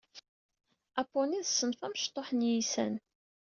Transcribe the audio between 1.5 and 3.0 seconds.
ṣṣenf amecṭuḥ n yiysan.